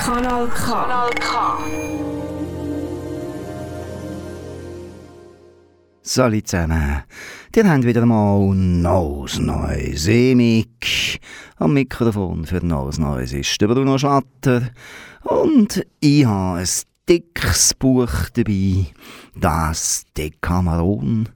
[0.00, 0.64] Kanal K.
[0.64, 1.58] Kanal K.
[6.00, 7.02] Salut zusammen.
[7.54, 10.08] Ihr habt wieder mal Neues Neues.
[10.08, 11.20] Emig
[11.58, 14.70] am Mikrofon für Neues Neues ist der Bruno Schlatter.
[15.22, 16.68] Und ich habe ein
[17.06, 18.86] dickes Buch dabei.
[19.36, 21.28] Das Decameron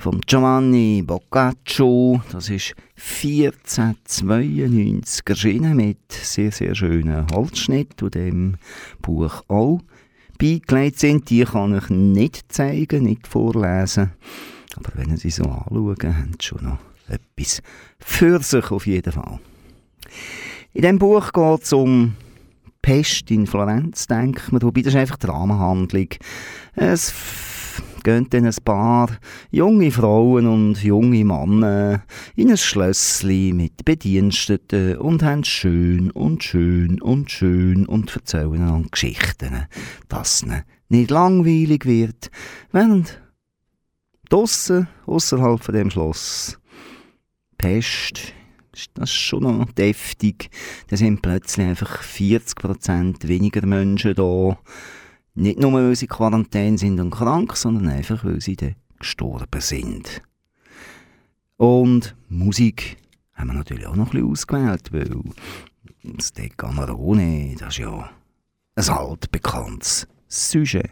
[0.00, 2.20] von Giovanni Boccaccio.
[2.32, 8.56] Das ist 1492 erschienen mit sehr, sehr schönen Holzschnitt, und dem
[9.02, 9.80] Buch auch
[10.38, 11.28] beigelegt sind.
[11.28, 14.12] Die kann ich nicht zeigen, nicht vorlesen.
[14.76, 17.60] Aber wenn Sie so anschauen, haben Sie schon noch etwas
[17.98, 19.38] für sich auf jeden Fall.
[20.72, 22.14] In diesem Buch geht es um
[22.80, 24.62] Pest in Florenz, denkt man.
[24.62, 26.08] Wobei das ist einfach die Rahmenhandlung.
[26.74, 27.10] Es
[28.00, 29.10] gehen dann ein paar
[29.50, 32.02] junge Frauen und junge Männer
[32.36, 38.88] in ein Schlössli mit Bediensteten und haben schön und schön und schön und erzählen an
[38.90, 39.66] Geschichten,
[40.08, 40.48] dass es
[40.88, 42.30] nicht langweilig wird,
[42.72, 43.20] während
[44.28, 46.58] draussen, außerhalb von dem Schloss,
[47.58, 48.34] Pest
[48.94, 50.50] das ist schon noch deftig.
[50.88, 54.58] Da sind plötzlich einfach 40% weniger Menschen da.
[55.40, 60.20] Nicht nur, weil sie Quarantäne sind und krank, sondern einfach, weil sie dann gestorben sind.
[61.56, 62.98] Und Musik
[63.32, 65.18] haben wir natürlich auch noch ein bisschen ausgewählt, weil
[66.02, 68.10] das Decamerone, das ist ja
[68.74, 70.90] ein altbekanntes Sujet.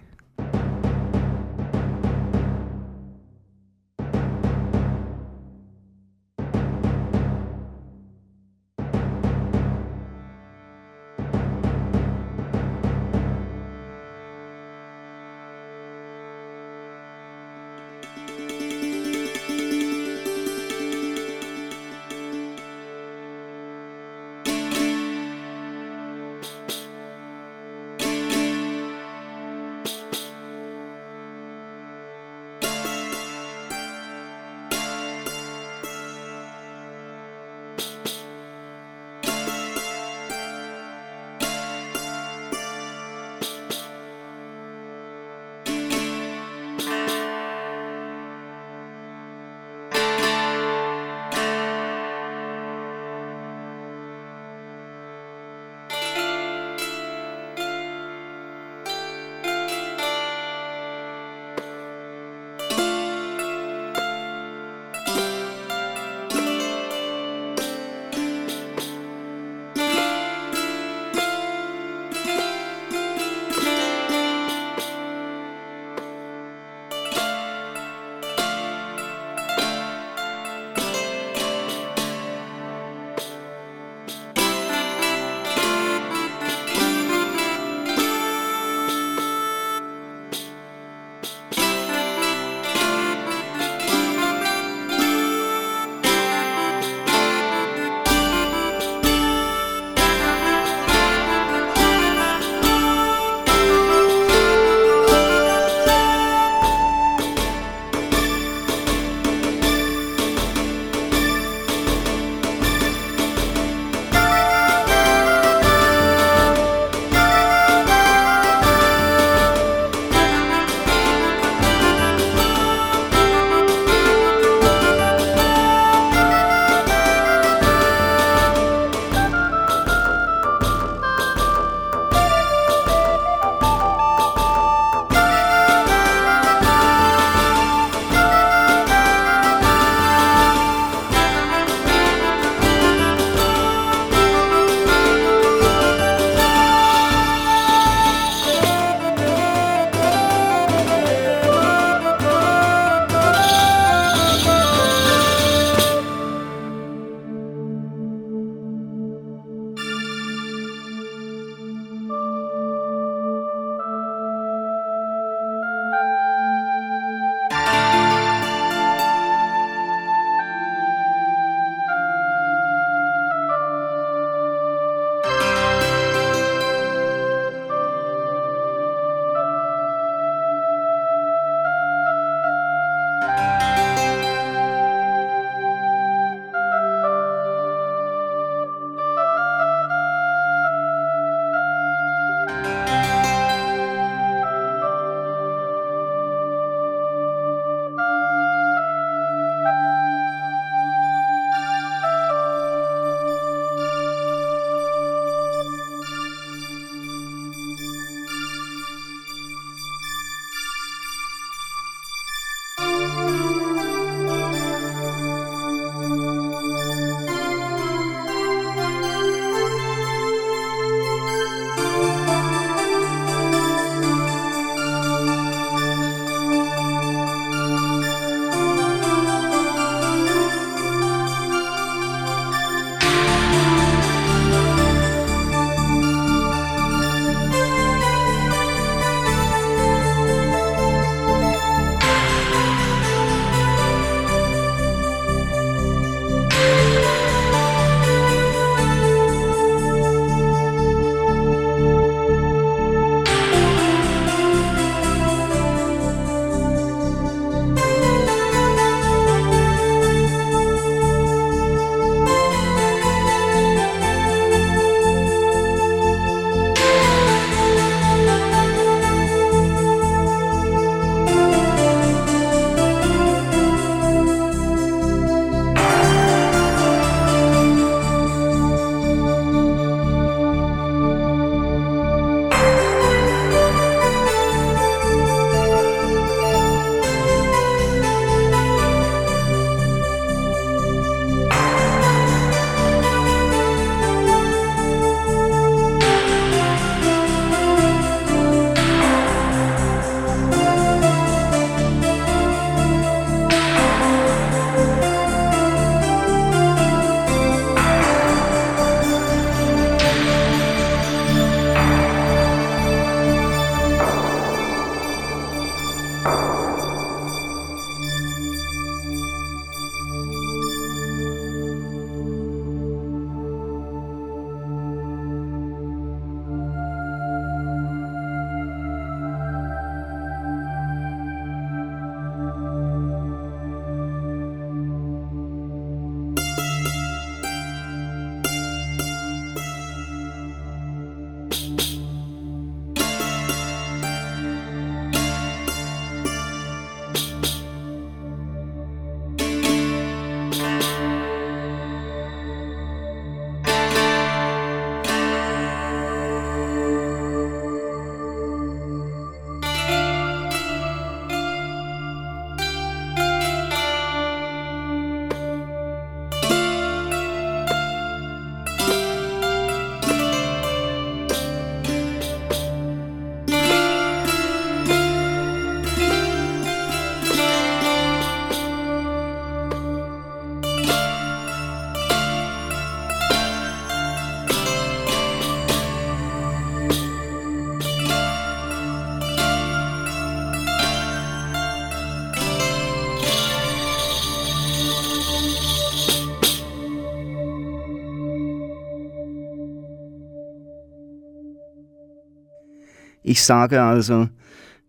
[403.28, 404.28] Ich sage also,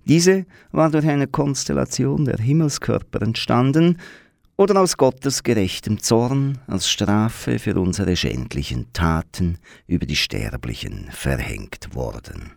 [0.04, 3.98] Diese war durch eine Konstellation der Himmelskörper entstanden,
[4.56, 11.94] oder aus Gottes gerechtem Zorn als Strafe für unsere schändlichen Taten über die Sterblichen verhängt
[11.94, 12.52] worden.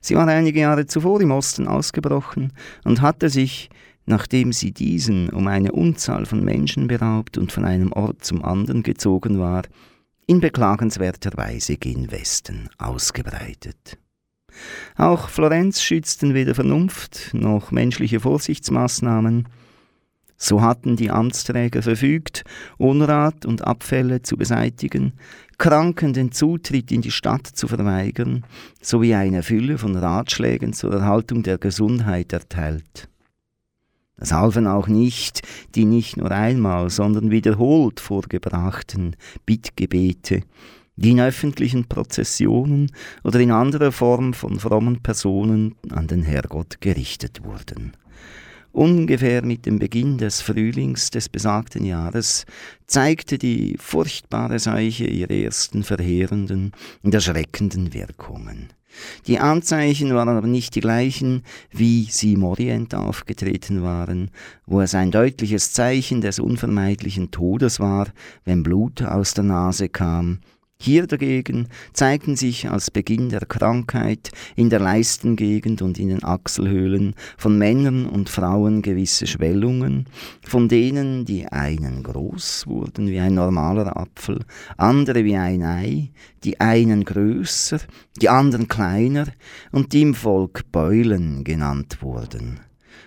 [0.00, 2.52] Sie war einige Jahre zuvor im Osten ausgebrochen
[2.84, 3.70] und hatte sich,
[4.04, 8.82] nachdem sie diesen um eine Unzahl von Menschen beraubt und von einem Ort zum anderen
[8.82, 9.62] gezogen war,
[10.26, 13.98] in beklagenswerter Weise gen Westen ausgebreitet.
[14.96, 19.48] Auch Florenz schützten weder Vernunft noch menschliche Vorsichtsmaßnahmen,
[20.42, 22.42] so hatten die Amtsträger verfügt,
[22.76, 25.12] Unrat und Abfälle zu beseitigen,
[25.56, 28.42] Kranken den Zutritt in die Stadt zu verweigern,
[28.80, 33.08] sowie eine Fülle von Ratschlägen zur Erhaltung der Gesundheit erteilt.
[34.16, 35.42] Das halfen auch nicht
[35.76, 39.14] die nicht nur einmal, sondern wiederholt vorgebrachten
[39.46, 40.42] Bittgebete,
[40.96, 42.90] die in öffentlichen Prozessionen
[43.22, 47.92] oder in anderer Form von frommen Personen an den Herrgott gerichtet wurden.
[48.72, 52.46] Ungefähr mit dem Beginn des Frühlings des besagten Jahres
[52.86, 58.70] zeigte die furchtbare Seuche ihre ersten verheerenden und erschreckenden Wirkungen.
[59.26, 64.30] Die Anzeichen waren aber nicht die gleichen, wie sie im Orient aufgetreten waren,
[64.66, 68.08] wo es ein deutliches Zeichen des unvermeidlichen Todes war,
[68.44, 70.40] wenn Blut aus der Nase kam,
[70.82, 77.14] hier dagegen zeigten sich als Beginn der Krankheit in der Leistengegend und in den Achselhöhlen
[77.38, 80.06] von Männern und Frauen gewisse Schwellungen,
[80.44, 84.40] von denen die einen groß wurden wie ein normaler Apfel,
[84.76, 86.10] andere wie ein Ei,
[86.42, 87.78] die einen größer,
[88.20, 89.28] die anderen kleiner
[89.70, 92.58] und die im Volk Beulen genannt wurden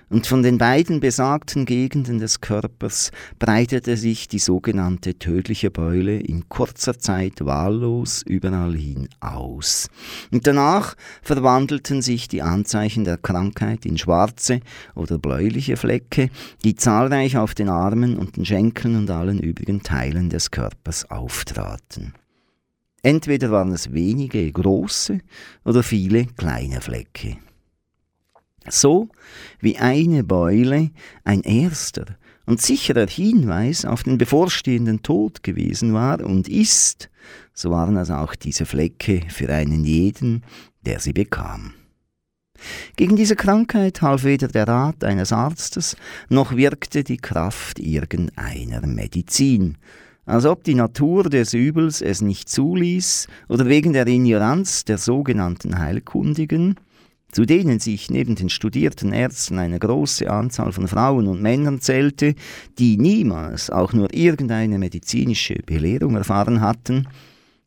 [0.10, 6.48] und von den beiden besagten Gegenden des Körpers breitete sich die sogenannte tödliche Beule in
[6.50, 9.90] kurzer Zeit wahllos überall hin aus.
[10.32, 14.60] Und danach verwandelten sich die Anzeichen der Krankheit in schwarze
[14.94, 16.30] oder bläuliche Flecke,
[16.64, 22.14] die zahlreich auf den Armen und den Schenkeln und allen übrigen Teilen des Körpers auftraten.
[23.02, 25.20] Entweder waren es wenige große
[25.64, 27.38] oder viele kleine Flecke.
[28.68, 29.10] So
[29.60, 30.92] wie eine Beule
[31.24, 37.10] ein erster und sicherer Hinweis auf den bevorstehenden Tod gewesen war und ist,
[37.54, 40.44] so waren es auch diese Flecke für einen jeden,
[40.86, 41.74] der sie bekam.
[42.96, 45.98] Gegen diese Krankheit half weder der Rat eines Arztes,
[46.30, 49.78] noch wirkte die Kraft irgendeiner Medizin,
[50.26, 55.78] als ob die Natur des Übels es nicht zuließ oder wegen der Ignoranz der sogenannten
[55.78, 56.76] Heilkundigen,
[57.36, 62.34] zu denen sich neben den studierten Ärzten eine große Anzahl von Frauen und Männern zählte,
[62.80, 67.10] die niemals auch nur irgendeine medizinische Belehrung erfahren hatten,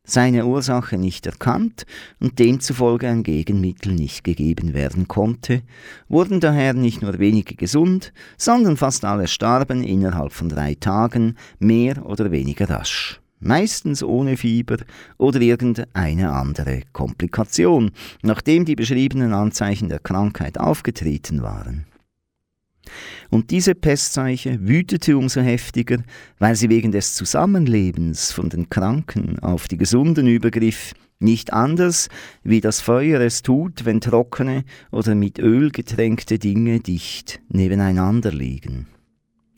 [0.03, 1.85] seine Ursache nicht erkannt
[2.19, 5.61] und demzufolge ein Gegenmittel nicht gegeben werden konnte,
[6.07, 12.03] wurden daher nicht nur wenige gesund, sondern fast alle starben innerhalb von drei Tagen, mehr
[12.07, 14.77] oder weniger rasch meistens ohne Fieber
[15.17, 17.91] oder irgendeine andere Komplikation,
[18.21, 21.85] nachdem die beschriebenen Anzeichen der Krankheit aufgetreten waren.
[23.29, 25.97] Und diese Pestseuche wütete umso heftiger,
[26.39, 32.07] weil sie wegen des Zusammenlebens von den Kranken auf die Gesunden übergriff, nicht anders,
[32.43, 38.87] wie das Feuer es tut, wenn trockene oder mit Öl getränkte Dinge dicht nebeneinander liegen.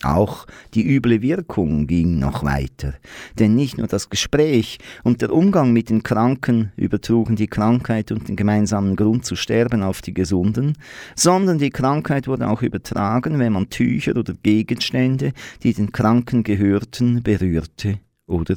[0.04, 2.94] Auch die üble Wirkung ging noch weiter,
[3.38, 8.28] denn nicht nur das Gespräch und der Umgang mit den Kranken übertrugen die Krankheit und
[8.28, 10.78] den gemeinsamen Grund zu sterben auf die Gesunden,
[11.16, 17.22] sondern die Krankheit wurde auch übertragen, wenn man Tücher oder Gegenstände, die den Kranken gehörten,
[17.22, 18.56] berührte oder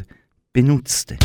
[0.52, 1.18] benutzte.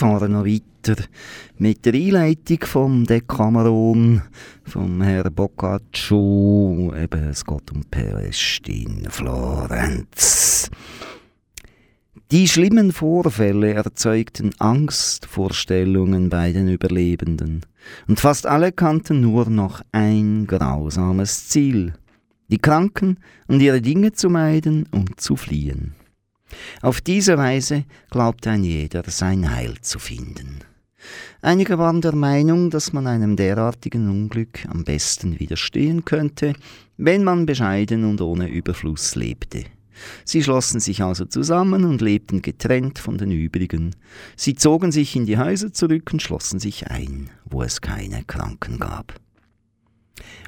[0.00, 1.04] Fahren noch weiter
[1.58, 4.22] mit der Einleitung vom Decameron,
[4.64, 6.94] vom Herr Boccaccio.
[6.96, 10.70] Eben, es geht um Pest in Florenz.
[12.30, 17.66] Die schlimmen Vorfälle erzeugten Angstvorstellungen bei den Überlebenden,
[18.08, 21.92] und fast alle kannten nur noch ein grausames Ziel,
[22.48, 25.94] die Kranken und ihre Dinge zu meiden und zu fliehen.
[26.82, 30.60] Auf diese Weise glaubte ein jeder sein Heil zu finden.
[31.42, 36.52] Einige waren der Meinung, dass man einem derartigen Unglück am besten widerstehen könnte,
[36.96, 39.64] wenn man bescheiden und ohne Überfluss lebte.
[40.24, 43.94] Sie schlossen sich also zusammen und lebten getrennt von den übrigen.
[44.36, 48.78] Sie zogen sich in die Häuser zurück und schlossen sich ein, wo es keine Kranken
[48.78, 49.14] gab.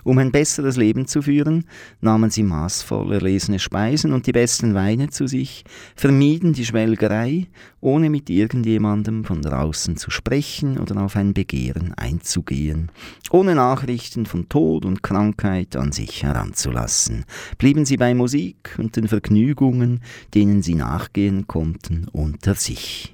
[0.04, 1.64] Um ein besseres Leben zu führen,
[2.00, 7.46] nahmen sie maßvoll erlesene Speisen und die besten Weine zu sich, vermieden die Schwelgerei,
[7.80, 12.90] ohne mit irgendjemandem von draußen zu sprechen oder auf ein Begehren einzugehen,
[13.30, 17.24] ohne Nachrichten von Tod und Krankheit an sich heranzulassen,
[17.58, 20.00] blieben sie bei Musik und den Vergnügungen,
[20.34, 23.11] denen sie nachgehen konnten, unter sich.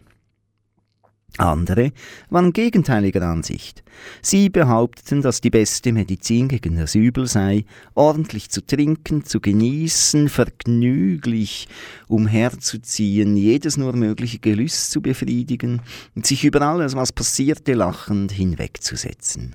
[1.36, 1.92] Andere
[2.30, 3.84] waren gegenteiliger Ansicht.
[4.22, 7.64] Sie behaupteten, dass die beste Medizin gegen das Übel sei,
[7.94, 11.68] ordentlich zu trinken, zu genießen, vergnüglich
[12.08, 15.82] umherzuziehen, jedes nur mögliche Gelüst zu befriedigen
[16.16, 19.54] und sich über alles, was passierte, lachend hinwegzusetzen.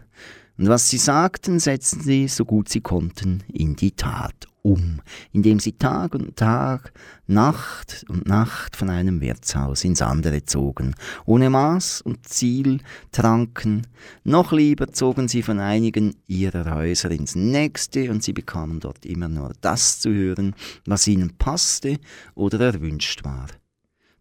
[0.58, 5.60] Und was sie sagten, setzten sie, so gut sie konnten, in die Tat um, indem
[5.60, 6.94] sie Tag und Tag,
[7.28, 10.96] Nacht und Nacht von einem Wirtshaus ins andere zogen,
[11.26, 12.80] ohne Maß und Ziel
[13.12, 13.86] tranken,
[14.24, 19.30] noch lieber zogen sie von einigen ihrer Häuser ins nächste und sie bekamen dort immer
[19.30, 22.00] nur das zu hören, was ihnen passte
[22.34, 23.48] oder erwünscht war.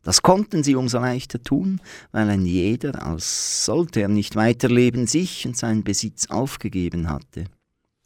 [0.03, 5.47] Das konnten sie umso leichter tun, weil ein jeder, als sollte er nicht weiterleben, sich
[5.47, 7.45] und seinen Besitz aufgegeben hatte.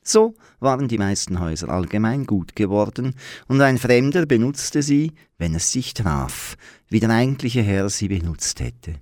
[0.09, 3.17] So waren die meisten Häuser allgemein gut geworden,
[3.49, 6.57] und ein Fremder benutzte sie, wenn es sich traf,
[6.89, 9.01] wie der eigentliche Herr sie benutzt hätte.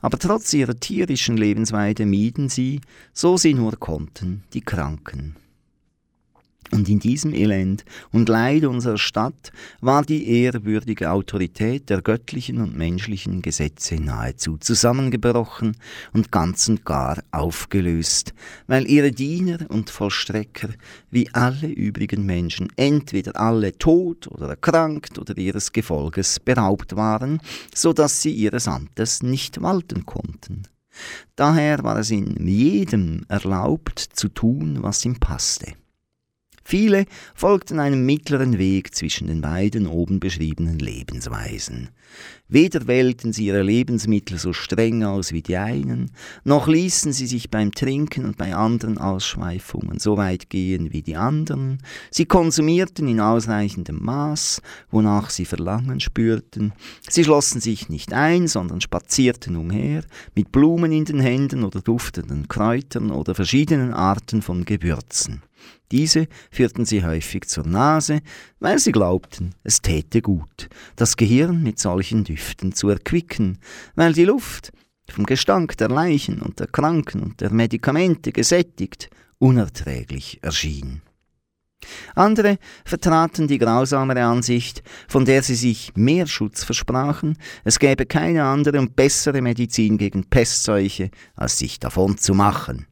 [0.00, 2.80] Aber trotz ihrer tierischen Lebensweise mieden sie,
[3.12, 5.36] so sie nur konnten, die Kranken.
[6.74, 12.76] Und in diesem Elend und Leid unserer Stadt war die ehrwürdige Autorität der göttlichen und
[12.76, 15.76] menschlichen Gesetze nahezu zusammengebrochen
[16.12, 18.34] und ganz und gar aufgelöst,
[18.66, 20.70] weil ihre Diener und Vollstrecker
[21.12, 27.40] wie alle übrigen Menschen entweder alle tot oder erkrankt oder ihres Gefolges beraubt waren,
[27.72, 30.64] so dass sie ihres Amtes nicht walten konnten.
[31.36, 35.74] Daher war es in jedem erlaubt zu tun, was ihm passte.
[36.64, 41.90] Viele folgten einem mittleren Weg zwischen den beiden oben beschriebenen Lebensweisen.
[42.48, 46.10] Weder wählten sie ihre Lebensmittel so streng aus wie die einen,
[46.44, 51.16] noch ließen sie sich beim Trinken und bei anderen Ausschweifungen so weit gehen wie die
[51.16, 51.78] anderen.
[52.10, 56.72] Sie konsumierten in ausreichendem Maß, wonach sie Verlangen spürten.
[57.08, 62.48] Sie schlossen sich nicht ein, sondern spazierten umher, mit Blumen in den Händen oder duftenden
[62.48, 65.42] Kräutern oder verschiedenen Arten von Gewürzen.
[65.94, 68.20] Diese führten sie häufig zur Nase,
[68.58, 73.58] weil sie glaubten, es täte gut, das Gehirn mit solchen Düften zu erquicken,
[73.94, 74.72] weil die Luft,
[75.08, 81.00] vom Gestank der Leichen und der Kranken und der Medikamente gesättigt, unerträglich erschien.
[82.16, 88.42] Andere vertraten die grausamere Ansicht, von der sie sich mehr Schutz versprachen, es gäbe keine
[88.42, 92.88] andere und bessere Medizin gegen Pestseuche, als sich davon zu machen.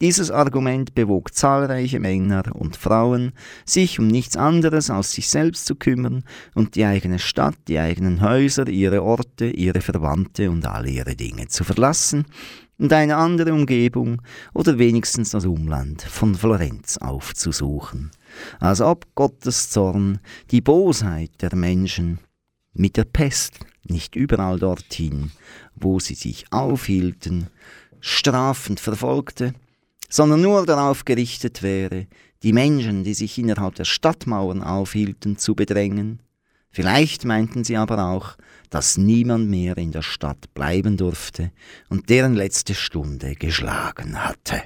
[0.00, 3.32] Dieses Argument bewog zahlreiche Männer und Frauen,
[3.64, 6.22] sich um nichts anderes als sich selbst zu kümmern
[6.54, 11.48] und die eigene Stadt, die eigenen Häuser, ihre Orte, ihre Verwandte und alle ihre Dinge
[11.48, 12.26] zu verlassen
[12.78, 14.22] und eine andere Umgebung
[14.54, 18.12] oder wenigstens das Umland von Florenz aufzusuchen,
[18.60, 20.20] als ob Gottes Zorn
[20.52, 22.20] die Bosheit der Menschen
[22.72, 25.32] mit der Pest nicht überall dorthin,
[25.74, 27.48] wo sie sich aufhielten,
[28.00, 29.54] strafend verfolgte,
[30.08, 32.06] sondern nur darauf gerichtet wäre,
[32.42, 36.20] die Menschen, die sich innerhalb der Stadtmauern aufhielten, zu bedrängen.
[36.70, 38.36] Vielleicht meinten sie aber auch,
[38.70, 41.50] dass niemand mehr in der Stadt bleiben durfte
[41.88, 44.62] und deren letzte Stunde geschlagen hatte.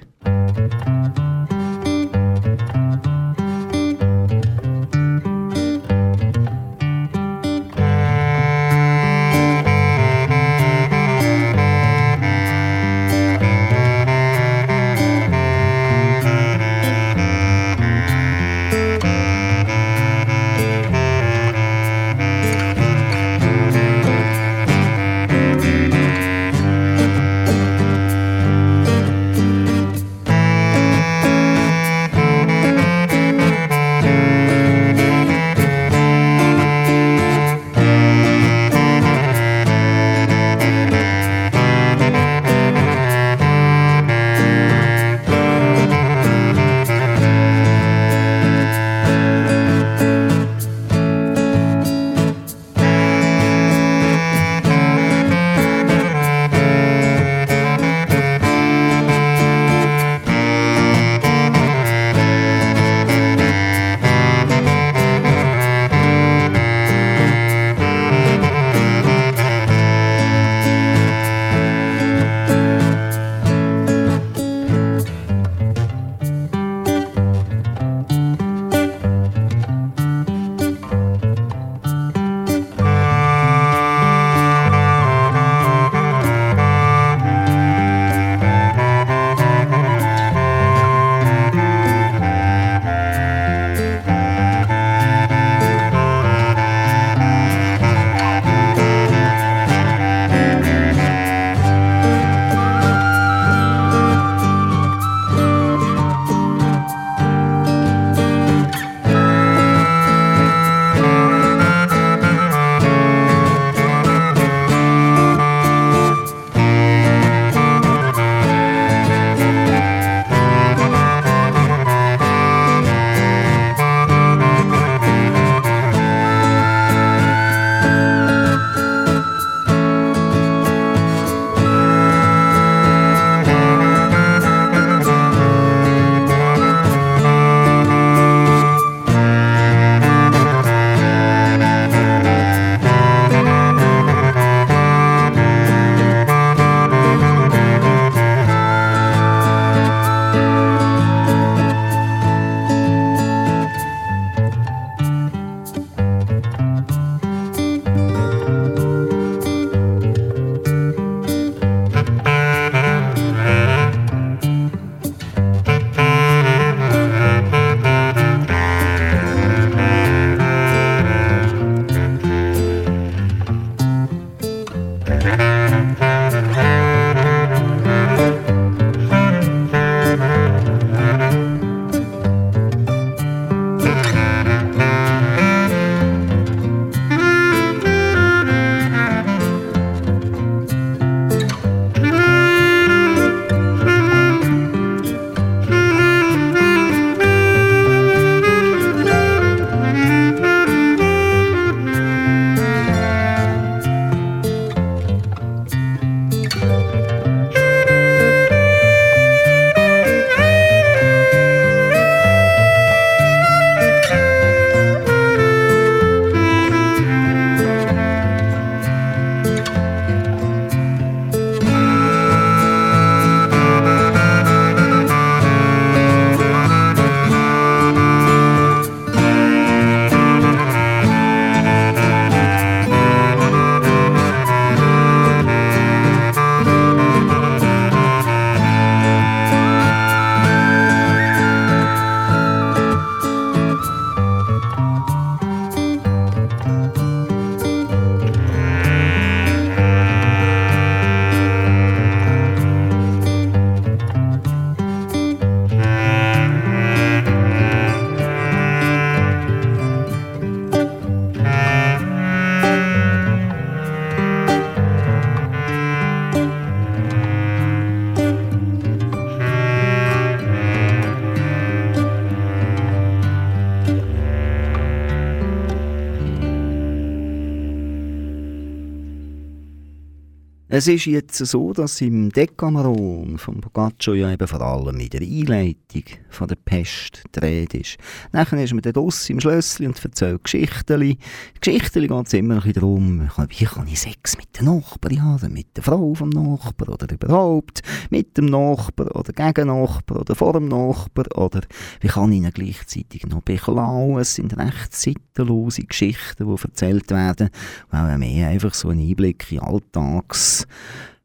[280.75, 285.21] Es ist jetzt so, dass im Decameron von Boccaccio ja eben vor allem in der
[285.21, 287.99] Einleitung von der Pest die ist.
[288.33, 291.19] Nachher ist man dann draussen im Schlössli und erzählt Geschichten.
[291.61, 295.77] Geschichten geht es immer noch darum, wie kann ich Sex mit den Nachbarn haben, mit
[295.77, 300.69] der Frau vom Nachbar oder überhaupt mit dem Nachbar oder gegen Nachbar oder vor dem
[300.69, 301.61] Nachbar oder
[302.01, 304.21] wie kann ich ihn gleichzeitig noch beklauen.
[304.21, 307.51] Es sind recht seitenlose Geschichten, die erzählt werden,
[307.91, 310.62] weil mehr einfach so ein Einblick in Alltags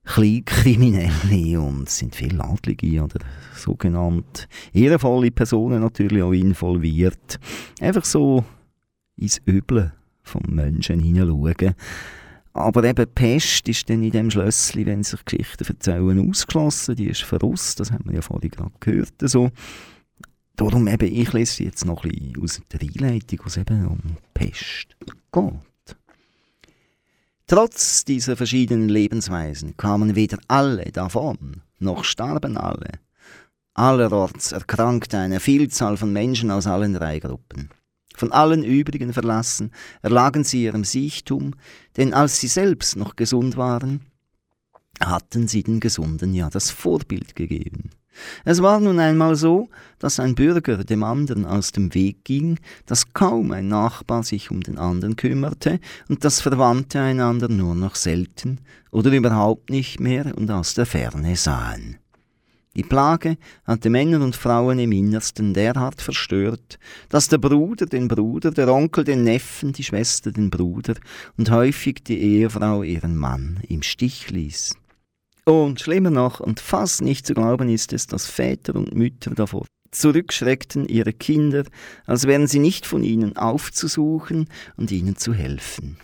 [0.06, 3.20] Kleinkriminelle und sind viele Adlige oder
[3.56, 7.40] sogenannte ehrenvolle Personen natürlich auch involviert.
[7.82, 8.46] Einfach so
[9.18, 9.92] ins Üble
[10.24, 11.76] vom Menschen hineinschauen.
[12.54, 16.96] Aber eben Pest ist dann in dem Schlössli, wenn sich Geschichten erzählen, ausgeschlossen.
[16.96, 19.14] Die ist verrust, das haben wir ja vorhin gerade gehört.
[19.22, 19.52] So.
[20.56, 24.00] Darum eben, ich lese jetzt noch ein bisschen aus der Einleitung, wo es eben um
[24.34, 24.98] Pest
[25.32, 25.54] geht.
[27.50, 33.00] Trotz dieser verschiedenen Lebensweisen kamen weder alle davon, noch starben alle.
[33.74, 37.70] Allerorts erkrankte eine Vielzahl von Menschen aus allen drei Gruppen.
[38.14, 41.54] Von allen übrigen verlassen erlagen sie ihrem Siechtum,
[41.96, 44.02] denn als sie selbst noch gesund waren,
[45.00, 47.92] hatten sie den Gesunden ja das Vorbild gegeben.
[48.46, 53.14] Es war nun einmal so, dass ein Bürger dem anderen aus dem Weg ging, dass
[53.14, 58.60] kaum ein Nachbar sich um den anderen kümmerte und dass Verwandte einander nur noch selten
[58.92, 61.98] oder überhaupt nicht mehr und aus der Ferne sahen.
[62.78, 66.78] Die Plage hatte Männer und Frauen im Innersten derart verstört,
[67.10, 70.94] dass der Bruder den Bruder, der Onkel den Neffen, die Schwester den Bruder
[71.38, 74.76] und häufig die Ehefrau ihren Mann im Stich ließ.
[75.48, 79.66] Und schlimmer noch, und fast nicht zu glauben ist es, dass Väter und Mütter davor
[79.92, 81.64] zurückschreckten, ihre Kinder,
[82.06, 85.96] als wären sie nicht von ihnen aufzusuchen und ihnen zu helfen.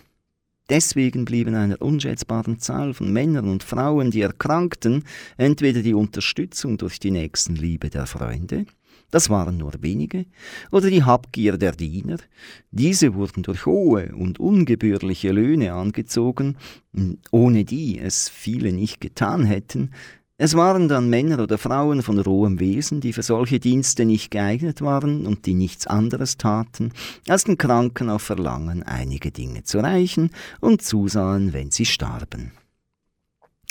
[0.70, 5.04] Deswegen blieben einer unschätzbaren Zahl von Männern und Frauen, die erkrankten,
[5.36, 8.64] entweder die Unterstützung durch die Nächstenliebe der Freunde,
[9.10, 10.26] das waren nur wenige,
[10.70, 12.18] oder die Habgier der Diener.
[12.70, 16.56] Diese wurden durch hohe und ungebührliche Löhne angezogen,
[17.30, 19.90] ohne die es viele nicht getan hätten.
[20.36, 24.82] Es waren dann Männer oder Frauen von rohem Wesen, die für solche Dienste nicht geeignet
[24.82, 26.92] waren und die nichts anderes taten,
[27.28, 32.50] als den Kranken auf Verlangen einige Dinge zu reichen und zusahen, wenn sie starben.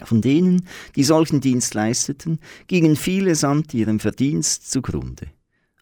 [0.04, 5.28] Von denen, die solchen Dienst leisteten, gingen viele samt ihrem Verdienst zugrunde.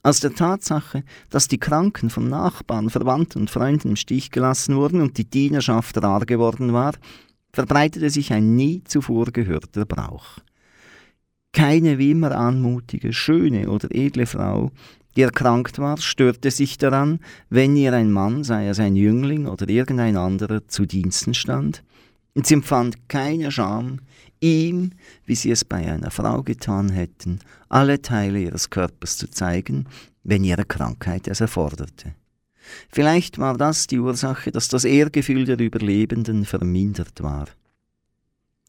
[0.03, 5.01] Aus der Tatsache, dass die Kranken von Nachbarn, Verwandten und Freunden im Stich gelassen wurden
[5.01, 6.93] und die Dienerschaft rar geworden war,
[7.53, 10.39] verbreitete sich ein nie zuvor gehörter Brauch.
[11.53, 14.71] Keine wie immer anmutige, schöne oder edle Frau,
[15.15, 19.67] die erkrankt war, störte sich daran, wenn ihr ein Mann, sei es ein Jüngling oder
[19.67, 21.83] irgendein anderer, zu Diensten stand,
[22.33, 23.99] und sie empfand keine Scham,
[24.39, 24.91] ihm,
[25.25, 27.39] wie sie es bei einer Frau getan hätten,
[27.69, 29.85] alle Teile ihres Körpers zu zeigen,
[30.23, 32.15] wenn ihre Krankheit es erforderte.
[32.89, 37.47] Vielleicht war das die Ursache, dass das Ehrgefühl der Überlebenden vermindert war.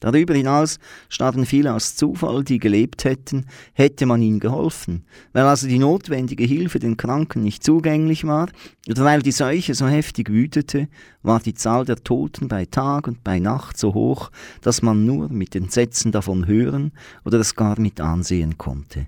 [0.03, 5.05] Darüber hinaus starben viele aus Zufall, die gelebt hätten, hätte man ihnen geholfen.
[5.31, 8.49] Weil also die notwendige Hilfe den Kranken nicht zugänglich war
[8.89, 10.89] oder weil die Seuche so heftig wütete,
[11.21, 15.29] war die Zahl der Toten bei Tag und bei Nacht so hoch, dass man nur
[15.29, 16.91] mit Entsetzen davon hören
[17.23, 19.07] oder es gar mit ansehen konnte.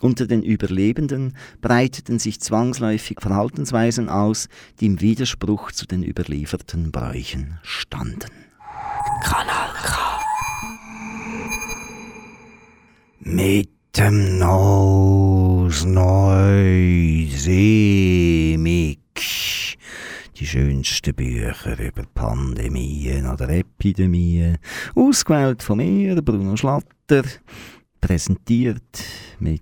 [0.00, 4.48] Unter den Überlebenden breiteten sich zwangsläufig Verhaltensweisen aus,
[4.78, 8.30] die im Widerspruch zu den überlieferten Bräuchen standen.
[9.22, 10.17] Kanal K.
[13.30, 16.18] Mit dem Nos Neusemik.
[20.34, 24.56] Die schönsten Bücher über Pandemien oder Epidemien.
[24.94, 27.22] Ausgewählt von mir, Bruno Schlatter.
[28.00, 29.04] Präsentiert
[29.38, 29.60] mit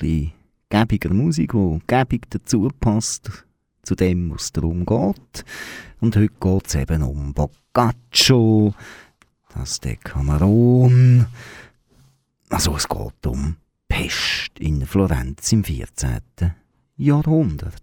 [0.00, 0.32] ein
[0.70, 3.44] gäbiger Musik, die gäbig dazu passt,
[3.82, 5.44] zu dem, was darum geht.
[6.00, 8.72] Und heute geht es eben um Boccaccio,
[9.52, 11.26] das Decameron.
[12.50, 13.56] Also es geht um
[13.88, 16.20] Pest in Florenz im 14.
[16.96, 17.82] Jahrhundert.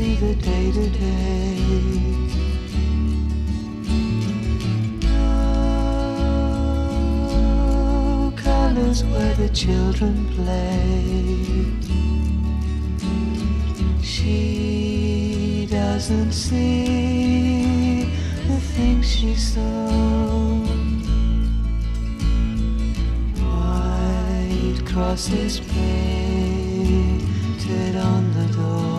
[0.00, 1.39] see the day to day.
[8.72, 11.66] No where the children play.
[14.00, 18.04] She doesn't see
[18.46, 19.88] the things she saw.
[23.42, 26.76] White crosses painted
[27.96, 28.89] on the door.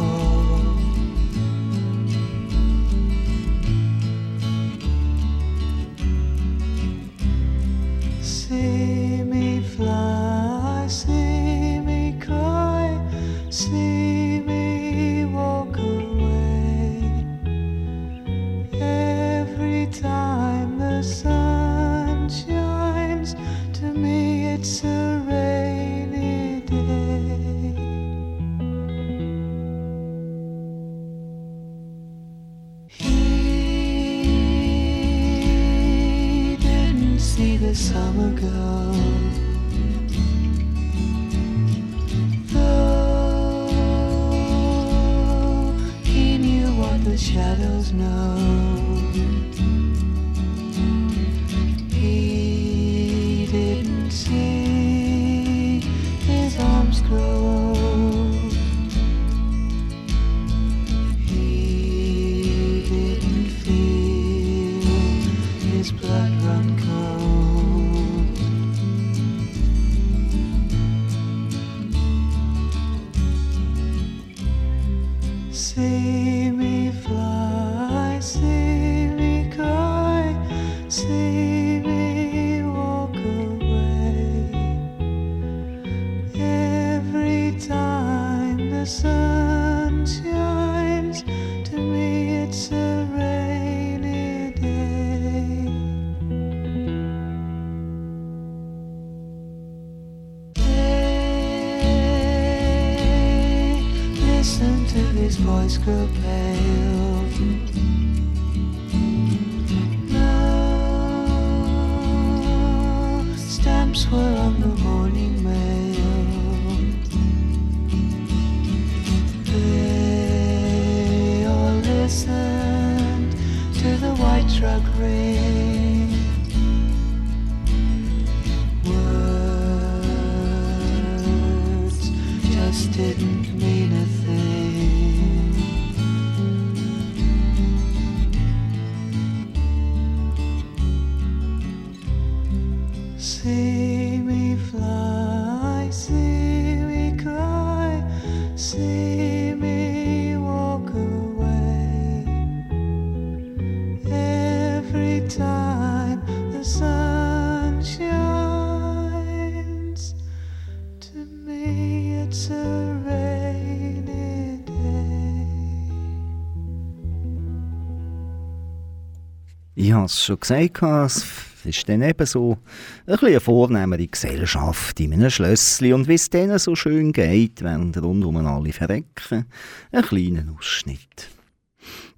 [169.91, 172.57] Ich habe es schon gesagt, es ist dann eben so
[173.05, 178.01] ein eine vornehmere Gesellschaft in einem Schlössli und wie es denen so schön geht, während
[178.01, 179.47] rundum alle verrecken,
[179.91, 181.29] ein kleiner Ausschnitt.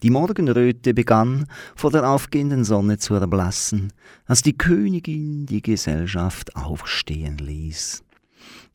[0.04, 3.92] Die Morgenröte begann, vor der aufgehenden Sonne zu erblassen,
[4.28, 8.04] als die Königin die Gesellschaft aufstehen ließ.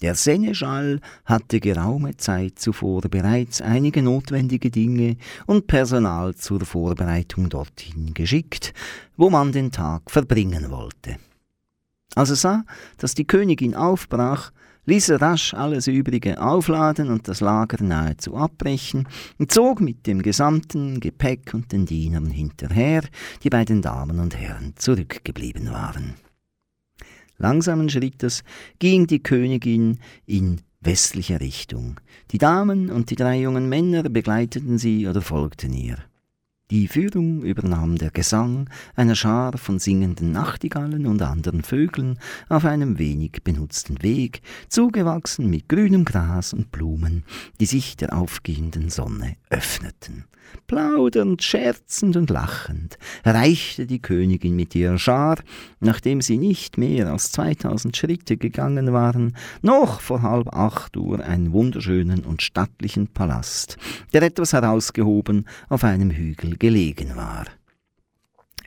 [0.00, 8.14] Der Seneschall hatte geraume Zeit zuvor bereits einige notwendige Dinge und Personal zur Vorbereitung dorthin
[8.14, 8.74] geschickt,
[9.16, 11.16] wo man den Tag verbringen wollte.
[12.14, 12.64] Als er sah,
[12.98, 14.52] dass die Königin aufbrach,
[14.86, 19.06] ließ er rasch alles Übrige aufladen und das Lager nahezu abbrechen
[19.38, 23.02] und zog mit dem gesamten Gepäck und den Dienern hinterher,
[23.42, 26.14] die bei den Damen und Herren zurückgeblieben waren.
[27.38, 28.42] Langsamen Schrittes
[28.78, 32.00] ging die Königin in westliche Richtung.
[32.30, 35.98] Die Damen und die drei jungen Männer begleiteten sie oder folgten ihr.
[36.70, 42.18] Die Führung übernahm der Gesang einer Schar von singenden Nachtigallen und anderen Vögeln
[42.50, 47.24] auf einem wenig benutzten Weg, zugewachsen mit grünem Gras und Blumen,
[47.58, 50.24] die sich der aufgehenden Sonne öffneten.
[50.66, 55.38] Plaudernd, scherzend und lachend erreichte die Königin mit ihrer Schar,
[55.80, 61.52] nachdem sie nicht mehr als 2000 Schritte gegangen waren, noch vor halb acht Uhr einen
[61.52, 63.78] wunderschönen und stattlichen Palast,
[64.12, 67.46] der etwas herausgehoben auf einem Hügel gelegen war.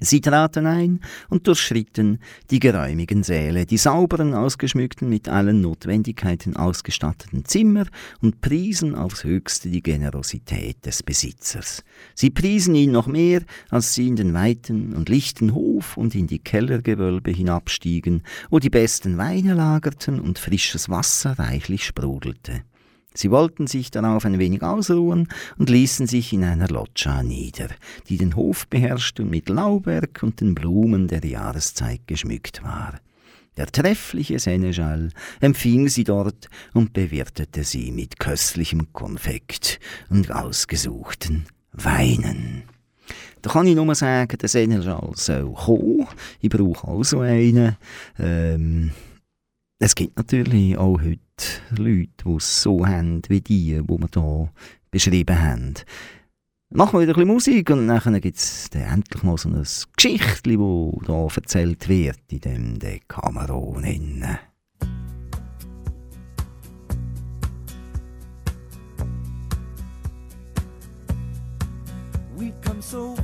[0.04, 2.18] Sie traten ein und durchschritten
[2.50, 7.86] die geräumigen Säle, die sauberen, ausgeschmückten, mit allen Notwendigkeiten ausgestatteten Zimmer
[8.20, 11.84] und priesen aufs höchste die Generosität des Besitzers.
[12.16, 16.26] Sie priesen ihn noch mehr, als sie in den weiten und lichten Hof und in
[16.26, 22.64] die Kellergewölbe hinabstiegen, wo die besten Weine lagerten und frisches Wasser reichlich sprudelte.
[23.14, 27.68] Sie wollten sich darauf ein wenig ausruhen und ließen sich in einer Loggia nieder,
[28.07, 32.99] die den Hof beherrschte und mit Lauberg und den Blumen der Jahreszeit geschmückt war.
[33.57, 42.64] Der treffliche Seneschall empfing sie dort und bewirtete sie mit köstlichem Konfekt und ausgesuchten Weinen.
[43.41, 46.07] Da kann ich nur sagen, der Seneschall soll kommen.
[46.39, 47.76] Ich brauche auch so einen.
[48.18, 48.91] Ähm,
[49.80, 51.20] es gibt natürlich auch heute
[51.70, 54.50] Leute, die es so haben wie die, die wir hier
[54.92, 55.74] beschrieben haben.
[56.74, 59.62] Machen wir wieder ein bisschen Musik und dann gibt es endlich mal so ein
[59.96, 63.84] Geschichtchen, das hier erzählt wird in dem Decameron.
[72.38, 73.16] We've come so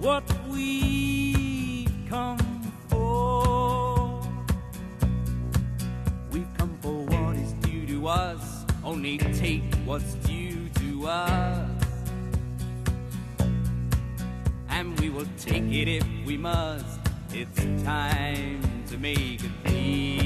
[0.00, 2.38] what we come
[2.88, 4.22] for.
[6.32, 11.70] We've come for what is due to us, only take what's due to us.
[14.70, 16.98] And we will take it if we must.
[17.32, 20.19] It's time to make a deal.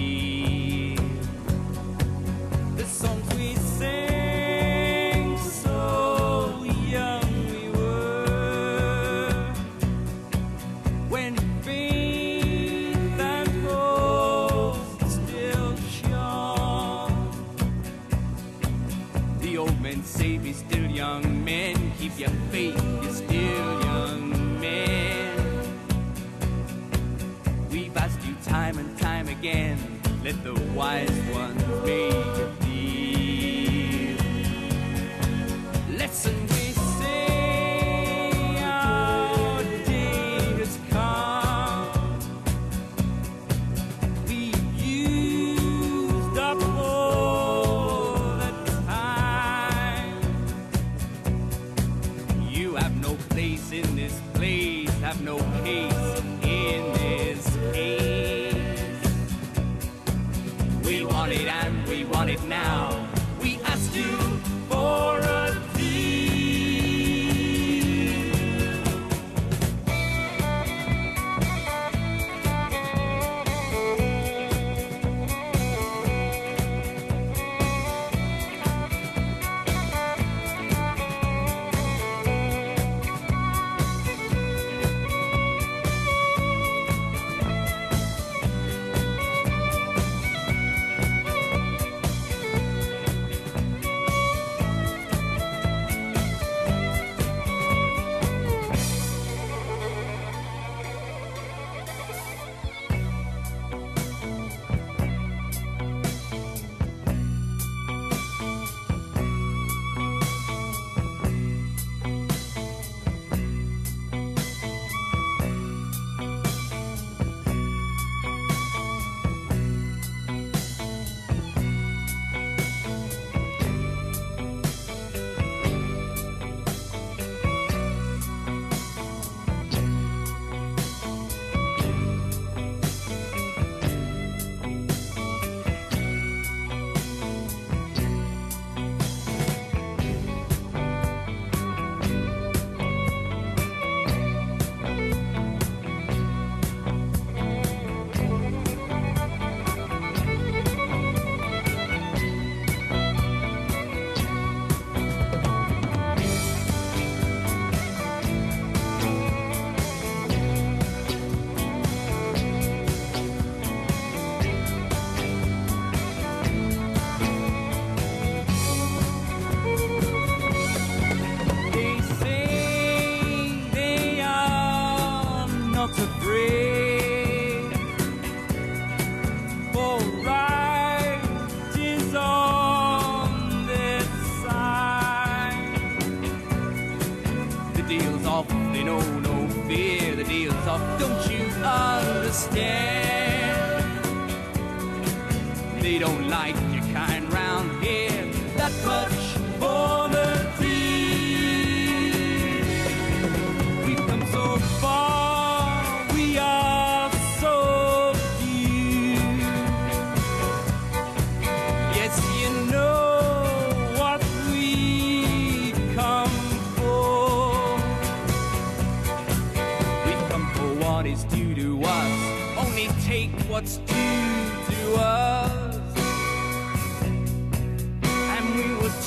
[192.54, 192.83] Yeah.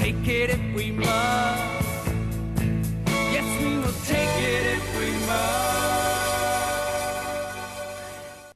[0.07, 1.07] Take it if we must.
[3.33, 5.67] Yes, we will take it if we must.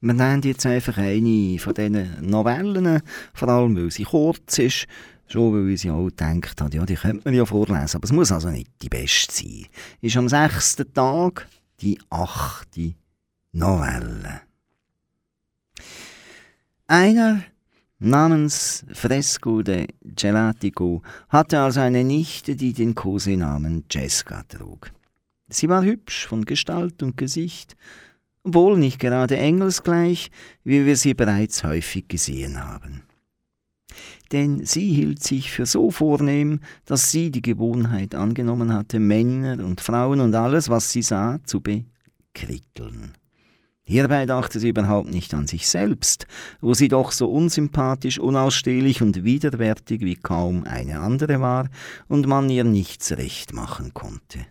[0.00, 3.02] Wir nehmen jetzt einfach eine von diesen Novellen,
[3.34, 4.86] vor allem weil sie kurz ist,
[5.28, 8.12] schon weil ich sie auch gedacht habe, ja, die könnte man ja vorlesen, aber es
[8.12, 9.66] muss also nicht die beste sein.
[10.00, 11.46] Ist am sechsten Tag
[11.80, 12.94] die achte
[13.52, 14.40] Novelle.
[16.86, 17.42] Einer
[18.04, 24.92] namens Fresco de Gelatico hatte also eine Nichte, die den Kosenamen Jessica trug.
[25.48, 27.76] Sie war hübsch von Gestalt und Gesicht,
[28.44, 30.30] obwohl nicht gerade engelsgleich,
[30.64, 33.02] wie wir sie bereits häufig gesehen haben.
[34.32, 39.80] Denn sie hielt sich für so vornehm, dass sie die Gewohnheit angenommen hatte, Männer und
[39.80, 43.12] Frauen und alles, was sie sah, zu bekritteln.
[43.92, 46.26] Hierbei dachte sie überhaupt nicht an sich selbst,
[46.62, 51.68] wo sie doch so unsympathisch, unausstehlich und widerwärtig wie kaum eine andere war
[52.08, 54.46] und man ihr nichts recht machen konnte.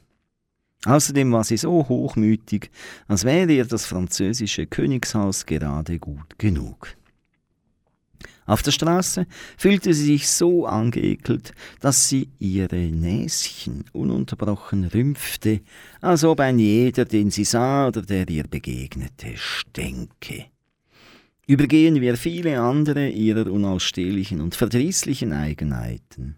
[0.86, 2.70] Außerdem war sie so hochmütig,
[3.08, 6.96] als wäre ihr das französische Königshaus gerade gut genug.
[8.52, 15.62] Auf der Straße fühlte sie sich so angeekelt, dass sie ihre Näschen ununterbrochen rümpfte,
[16.02, 20.48] als ob ein jeder, den sie sah oder der ihr begegnete, stänke.
[21.48, 26.36] Übergehen wir viele andere ihrer unausstehlichen und verdrießlichen Eigenheiten.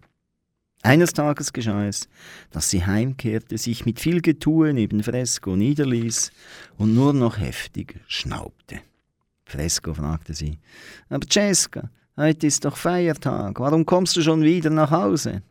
[0.82, 2.08] Eines Tages geschah es,
[2.52, 6.30] dass sie heimkehrte, sich mit viel Getue neben Fresco niederließ
[6.78, 8.78] und nur noch heftig schnaubte.
[9.46, 10.58] Fresco fragte sie,
[11.08, 15.42] aber Cesca, heute ist doch Feiertag, warum kommst du schon wieder nach Hause?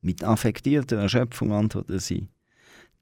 [0.00, 2.28] Mit affektierter Erschöpfung antwortete sie,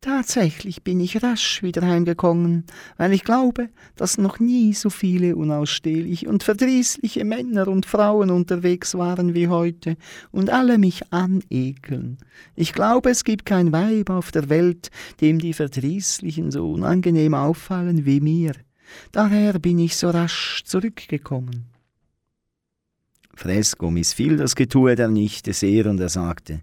[0.02, 2.64] Tatsächlich bin ich rasch wieder heimgekommen,
[2.96, 8.96] weil ich glaube, dass noch nie so viele unausstehliche und verdrießliche Männer und Frauen unterwegs
[8.96, 9.96] waren wie heute
[10.32, 12.18] und alle mich anekeln.
[12.56, 14.90] Ich glaube, es gibt kein Weib auf der Welt,
[15.20, 18.54] dem die Verdrießlichen so unangenehm auffallen wie mir.
[19.12, 21.71] Daher bin ich so rasch zurückgekommen.
[23.34, 26.60] Fresco missfiel das Getue der Nichte sehr und er sagte,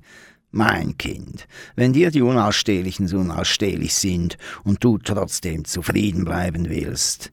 [0.51, 7.31] mein Kind, wenn dir die Unausstehlichen so unausstehlich sind und du trotzdem zufrieden bleiben willst,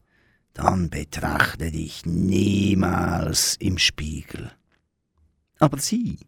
[0.52, 4.50] dann betrachte dich niemals im Spiegel.
[5.58, 6.18] Aber sie,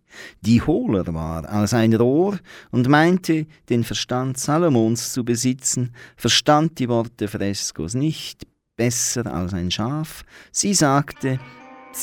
[0.41, 2.39] die hohler war als ein Rohr
[2.71, 8.47] und meinte, den Verstand Salomons zu besitzen, verstand die Worte Freskos nicht
[8.77, 10.25] besser als ein Schaf.
[10.51, 11.39] Sie sagte,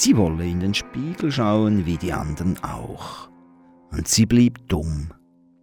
[0.01, 3.29] sie wolle in den Spiegel schauen wie die anderen auch
[3.91, 5.09] und sie blieb dumm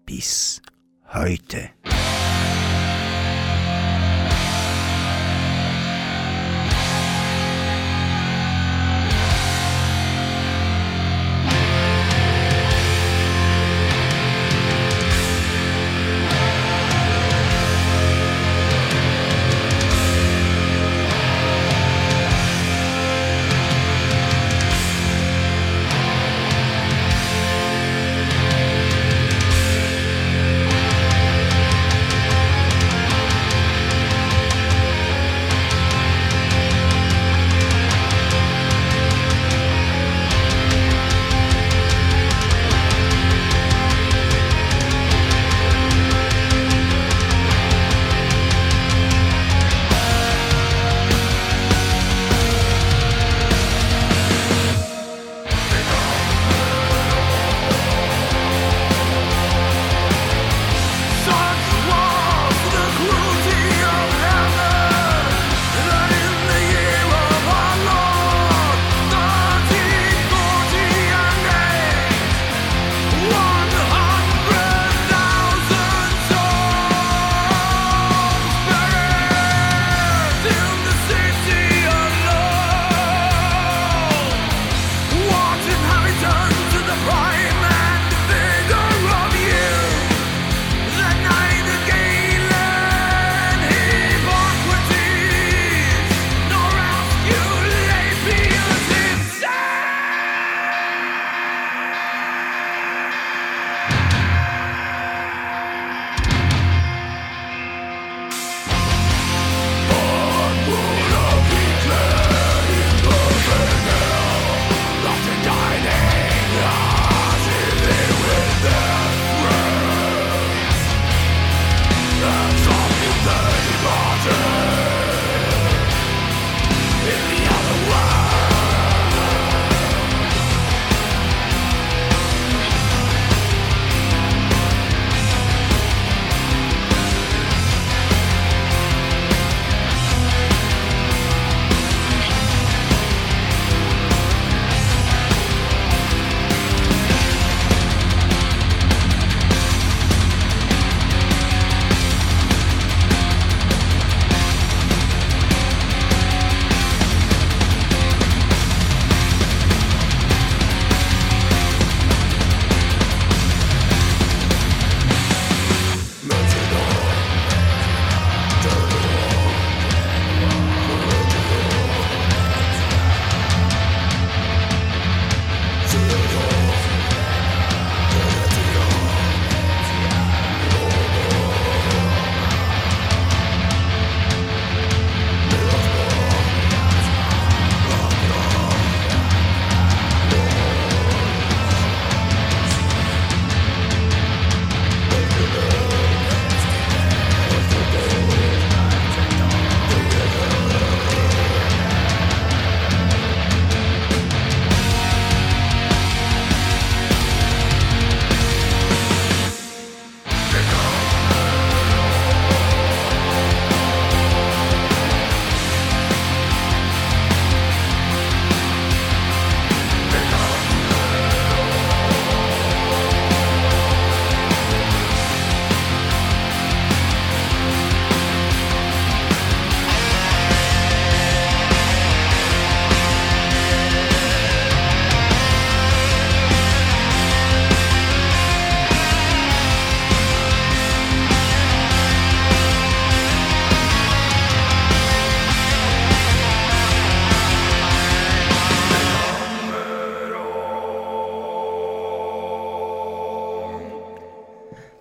[0.07, 0.63] bis
[1.13, 1.71] heute.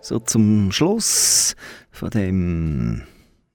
[0.04, 1.56] So zum Schluss
[1.92, 3.04] von dem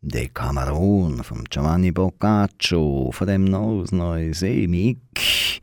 [0.01, 5.61] Decameron von Giovanni Boccaccio, von dem Neues Neues Emig,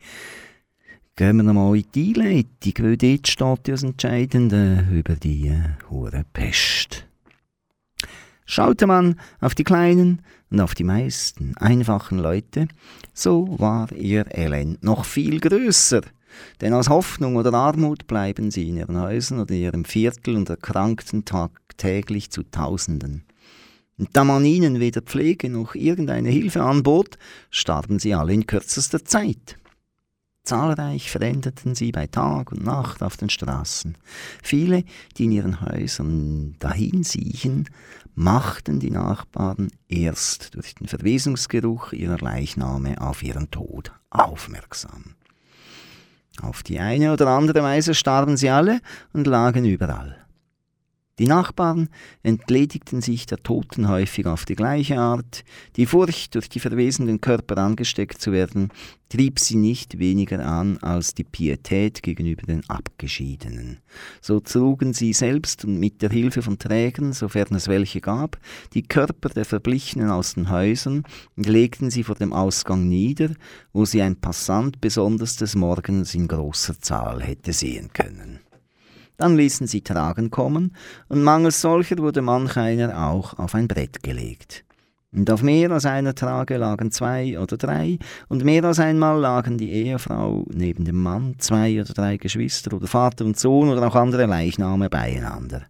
[1.16, 5.58] gehen wir nochmal in die Einleitung, weil dort steht das Entscheidende über die
[5.88, 7.06] hure Pest.
[8.44, 10.20] Schaute man auf die kleinen
[10.50, 12.68] und auf die meisten einfachen Leute,
[13.14, 16.02] so war ihr Elend noch viel größer.
[16.60, 20.48] Denn aus Hoffnung oder Armut bleiben sie in ihren Häusern oder in ihrem Viertel und
[20.48, 23.24] erkrankten tagtäglich zu Tausenden.
[23.98, 27.16] Und da man ihnen weder Pflege noch irgendeine Hilfe anbot,
[27.50, 29.56] starben sie alle in kürzester Zeit.
[30.44, 33.96] Zahlreich veränderten sie bei Tag und Nacht auf den Straßen.
[34.42, 34.84] Viele,
[35.16, 37.70] die in ihren Häusern dahinsiechen,
[38.14, 45.14] machten die Nachbarn erst durch den Verwesungsgeruch ihrer Leichname auf ihren Tod aufmerksam.
[46.42, 48.80] Auf die eine oder andere Weise starben sie alle
[49.12, 50.23] und lagen überall.
[51.20, 51.90] Die Nachbarn
[52.24, 55.44] entledigten sich der Toten häufig auf die gleiche Art.
[55.76, 58.72] Die Furcht, durch die verwesenden Körper angesteckt zu werden,
[59.08, 63.78] trieb sie nicht weniger an als die Pietät gegenüber den Abgeschiedenen.
[64.20, 68.36] So trugen sie selbst und mit der Hilfe von Trägern, sofern es welche gab,
[68.72, 71.04] die Körper der Verblichenen aus den Häusern
[71.36, 73.30] und legten sie vor dem Ausgang nieder,
[73.72, 78.40] wo sie ein Passant besonders des Morgens in großer Zahl hätte sehen können.
[79.16, 80.74] Dann ließen sie Tragen kommen,
[81.08, 84.64] und mangels solcher wurde manch einer auch auf ein Brett gelegt.
[85.12, 87.98] Und auf mehr als einer Trage lagen zwei oder drei,
[88.28, 92.88] und mehr als einmal lagen die Ehefrau neben dem Mann, zwei oder drei Geschwister oder
[92.88, 95.62] Vater und Sohn oder auch andere Leichname beieinander.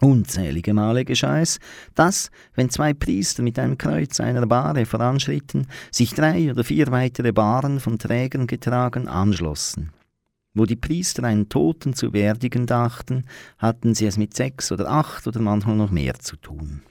[0.00, 1.58] Unzählige Male geschah es,
[1.94, 7.32] dass, wenn zwei Priester mit einem Kreuz einer Bahre voranschritten, sich drei oder vier weitere
[7.32, 9.92] Bahren von Trägern getragen anschlossen.
[10.54, 13.24] Wo die Priester einen Toten zu beerdigen dachten,
[13.58, 16.82] hatten sie es mit sechs oder acht oder manchmal noch mehr zu tun.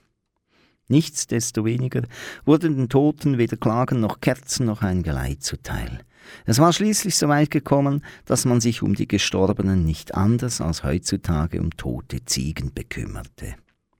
[0.89, 2.03] Nichtsdestoweniger
[2.45, 5.99] wurden den Toten weder Klagen noch Kerzen noch ein Geleit zuteil.
[6.45, 10.83] Es war schließlich so weit gekommen, dass man sich um die Gestorbenen nicht anders als
[10.83, 13.55] heutzutage um tote Ziegen bekümmerte.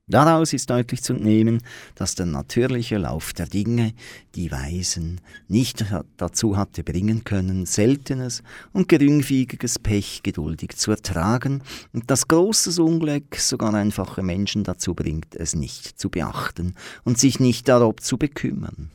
[0.05, 1.61] Daraus ist deutlich zu entnehmen,
[1.95, 3.93] dass der natürliche Lauf der Dinge
[4.35, 5.85] die Weisen nicht
[6.17, 8.43] dazu hatte bringen können, seltenes
[8.73, 15.35] und geringfügiges Pech geduldig zu ertragen und dass großes Unglück sogar einfache Menschen dazu bringt,
[15.35, 16.75] es nicht zu beachten
[17.05, 18.91] und sich nicht darob zu bekümmern.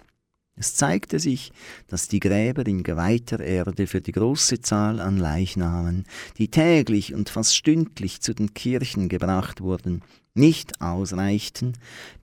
[0.56, 1.52] Es zeigte sich,
[1.86, 6.04] dass die Gräber in geweihter Erde für die große Zahl an Leichnamen,
[6.36, 10.02] die täglich und fast stündlich zu den Kirchen gebracht wurden,
[10.38, 11.74] nicht ausreichten,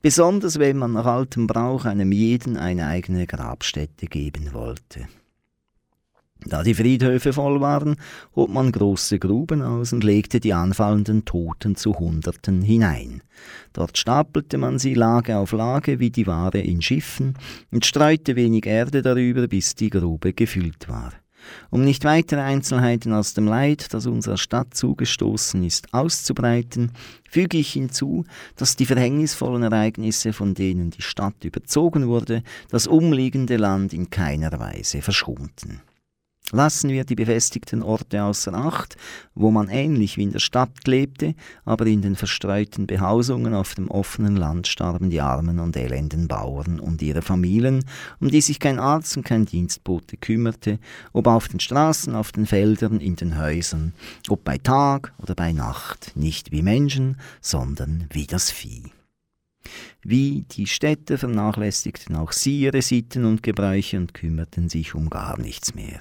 [0.02, 5.08] besonders wenn man nach altem Brauch einem jeden eine eigene Grabstätte geben wollte.
[6.48, 7.96] Da die Friedhöfe voll waren,
[8.36, 13.24] hob man große Gruben aus und legte die anfallenden Toten zu Hunderten hinein.
[13.74, 17.34] Dort stapelte man sie Lage auf Lage wie die Ware in Schiffen
[17.72, 21.14] und streute wenig Erde darüber, bis die Grube gefüllt war.
[21.70, 26.92] Um nicht weitere Einzelheiten aus dem Leid, das unserer Stadt zugestoßen ist, auszubreiten,
[27.30, 28.26] füge ich hinzu,
[28.56, 34.60] dass die verhängnisvollen Ereignisse, von denen die Stadt überzogen wurde, das umliegende Land in keiner
[34.60, 35.82] Weise verschonten.
[36.56, 38.96] Lassen wir die befestigten Orte außer Acht,
[39.34, 41.36] wo man ähnlich wie in der Stadt lebte,
[41.66, 46.80] aber in den verstreuten Behausungen auf dem offenen Land starben die armen und elenden Bauern
[46.80, 47.84] und ihre Familien,
[48.22, 50.80] um die sich kein Arzt und kein Dienstbote kümmerte,
[51.12, 53.92] ob auf den Straßen, auf den Feldern, in den Häusern,
[54.30, 58.84] ob bei Tag oder bei Nacht, nicht wie Menschen, sondern wie das Vieh.
[60.04, 65.38] Wie die Städte vernachlässigten auch sie ihre Sitten und Gebräuche und kümmerten sich um gar
[65.38, 66.00] nichts mehr.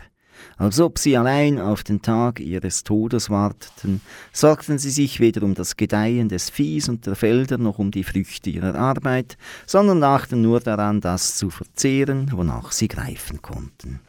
[0.56, 4.00] Als ob sie allein auf den Tag ihres Todes warteten,
[4.32, 8.04] sorgten sie sich weder um das Gedeihen des Viehs und der Felder noch um die
[8.04, 14.00] Früchte ihrer Arbeit, sondern dachten nur daran, das zu verzehren, wonach sie greifen konnten.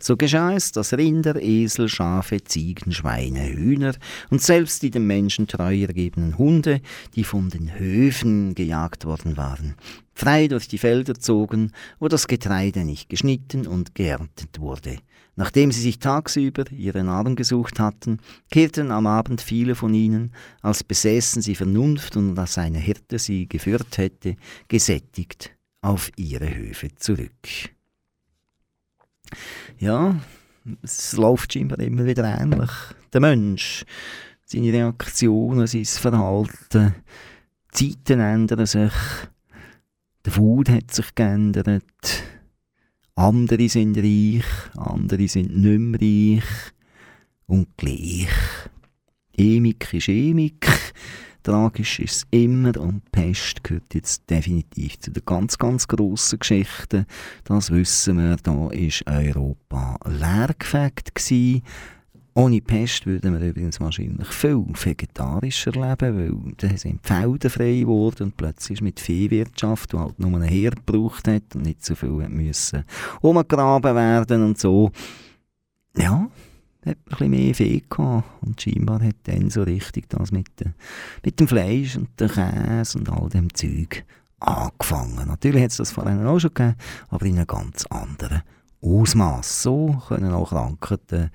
[0.00, 3.94] So geschah es, dass Rinder, Esel, Schafe, Ziegen, Schweine, Hühner
[4.28, 6.80] und selbst die dem Menschen treu ergebenen Hunde,
[7.14, 9.76] die von den Höfen gejagt worden waren,
[10.12, 14.98] frei durch die Felder zogen, wo das Getreide nicht geschnitten und geerntet wurde.
[15.36, 18.18] Nachdem sie sich tagsüber ihre Nahrung gesucht hatten,
[18.50, 20.32] kehrten am Abend viele von ihnen,
[20.62, 24.36] als besäßen sie Vernunft und als eine Hirte sie geführt hätte,
[24.68, 25.50] gesättigt
[25.82, 27.73] auf ihre Höfe zurück.
[29.78, 30.20] Ja,
[30.82, 32.70] es läuft scheinbar immer wieder ähnlich.
[33.12, 33.84] Der Mensch,
[34.44, 36.94] seine Reaktionen, sein Verhalten,
[37.78, 38.92] die Zeiten ändern sich,
[40.24, 41.84] der Food hat sich geändert,
[43.14, 44.44] andere sind reich,
[44.76, 46.72] andere sind nicht mehr reich
[47.46, 48.28] und gleich
[49.36, 50.66] Emik ist Emik.
[51.44, 57.04] Tragisch ist es immer und Pest gehört jetzt definitiv zu den ganz, ganz grossen Geschichten.
[57.44, 58.72] Das wissen wir, da war
[59.06, 61.12] Europa leergefegt
[62.32, 67.80] Ohne Pest würden wir übrigens wahrscheinlich viel vegetarischer leben, weil da sind die Felder frei
[67.80, 71.94] geworden und plötzlich mit Viehwirtschaft, die halt nur einen Herd gebraucht hat und nicht so
[71.94, 72.84] viel müssen
[73.20, 74.90] umgegraben werden und so.
[75.94, 76.26] Ja,
[76.84, 78.24] hat ein bisschen mehr Fee gehabt.
[78.42, 80.68] Und scheinbar hat dann so richtig das mit, de,
[81.24, 84.04] mit dem Fleisch und dem Käse und all dem Zeug
[84.40, 85.26] angefangen.
[85.26, 86.76] Natürlich hat es das vorhin auch schon gegeben,
[87.08, 88.42] aber in einem ganz anderen
[88.82, 89.62] Ausmaß.
[89.62, 91.30] So können auch Krankheiten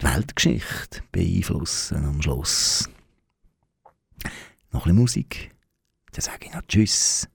[0.00, 2.88] die Weltgeschichte beeinflussen am Schluss.
[4.72, 5.50] Noch ein bisschen Musik,
[6.12, 7.28] dann sage ich noch Tschüss.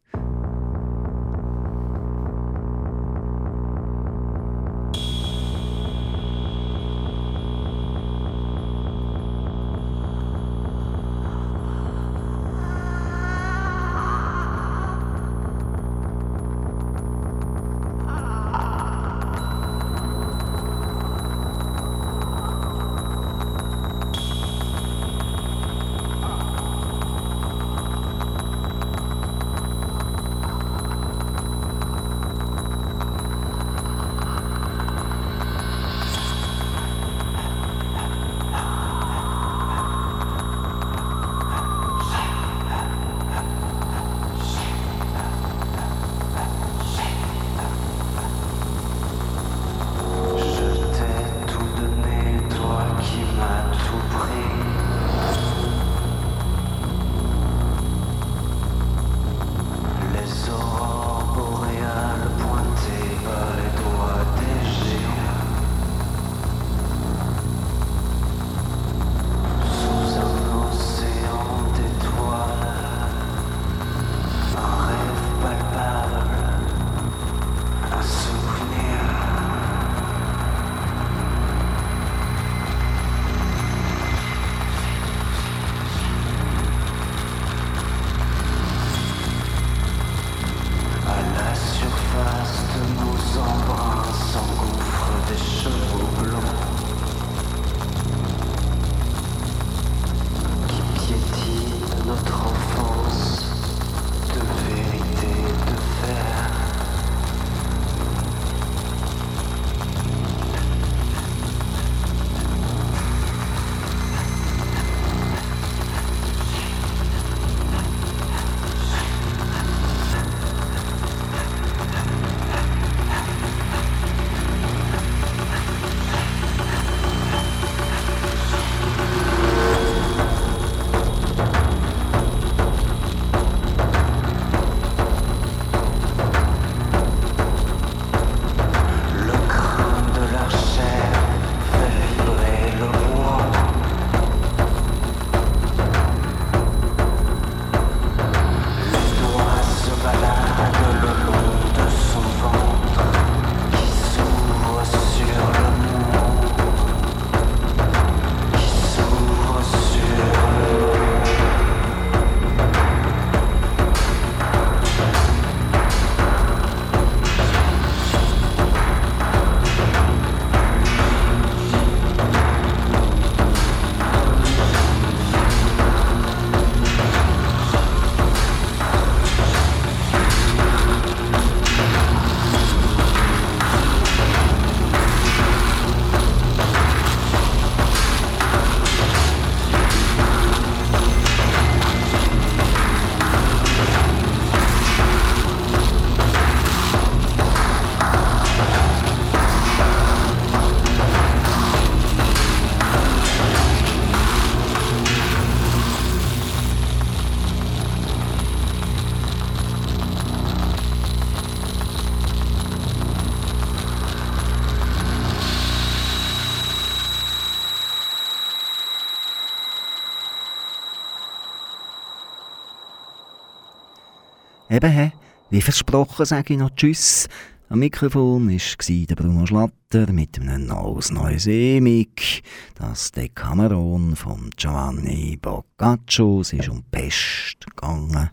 [224.77, 225.11] Eben, he,
[225.49, 227.27] wie versprochen sage ich noch Tschüss.
[227.67, 232.43] Am Mikrofon war Bruno Schlatter mit einem neues neues Emig.
[232.75, 236.41] Das Dekameron von Giovanni Boccaccio.
[236.41, 238.29] Es ist um Pest gegangen.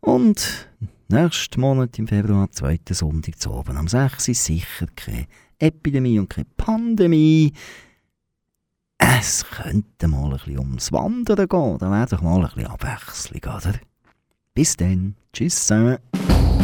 [0.00, 0.68] Und
[1.06, 4.26] nächsten Monat im Februar, zweiten Sonntag zu oben am 6.
[4.26, 5.28] ist sicher keine
[5.60, 7.52] Epidemie und keine Pandemie.
[8.98, 11.78] Es könnte mal ein bisschen ums Wandern gehen.
[11.78, 13.74] Da wäre doch mal ein bisschen Abwechslung, oder?
[14.56, 15.14] Bis dann.
[15.36, 16.55] Cheers, Simon.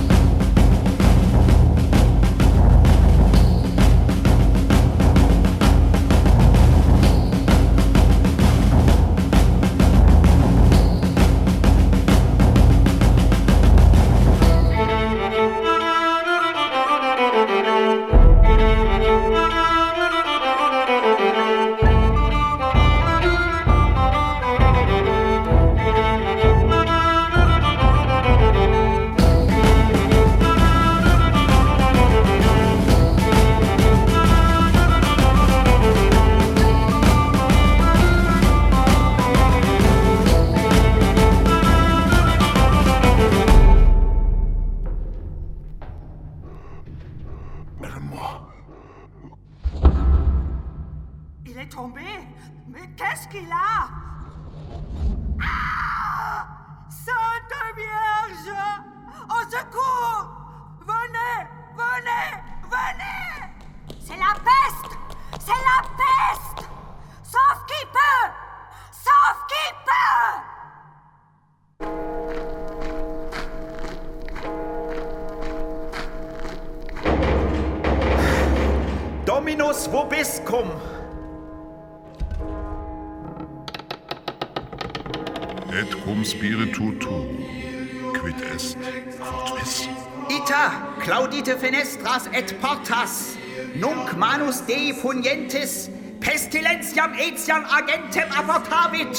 [95.02, 95.90] funientes,
[96.20, 99.18] pestilentiam etiam agentem abortavit.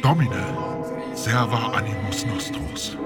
[0.00, 0.44] Domine,
[1.16, 2.96] serva animus nostros.